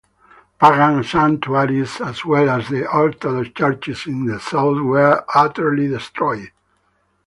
[0.59, 6.49] Pagan sanctuaries as well as the Orthodox Churches in the South were utterly destroyed.